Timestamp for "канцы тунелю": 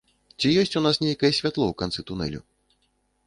1.81-2.41